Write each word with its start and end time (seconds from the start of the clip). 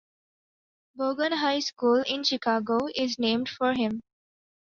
Bogan 0.97 1.31
High 1.31 1.59
School 1.59 2.01
in 2.07 2.23
Chicago 2.23 2.79
is 2.95 3.19
named 3.19 3.47
for 3.47 3.73
him. 3.73 4.01